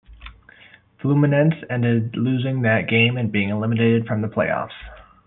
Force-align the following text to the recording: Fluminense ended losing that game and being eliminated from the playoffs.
Fluminense 0.99 1.63
ended 1.69 2.17
losing 2.17 2.63
that 2.63 2.89
game 2.89 3.17
and 3.17 3.31
being 3.31 3.49
eliminated 3.49 4.07
from 4.07 4.23
the 4.23 4.27
playoffs. 4.27 4.73